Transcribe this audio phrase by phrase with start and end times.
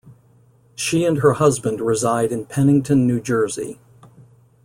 [0.73, 3.77] She and her husband reside in Pennington, New Jersey.